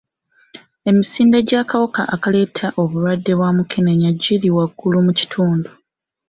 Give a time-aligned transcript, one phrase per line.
[0.89, 5.69] Emisinde gy'akawuka akaleeta obulwadde bwa mukenenya giri waggulu mu kitundu.